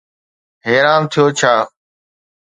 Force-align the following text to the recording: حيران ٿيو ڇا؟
حيران 0.65 1.01
ٿيو 1.11 1.25
ڇا؟ 1.37 1.53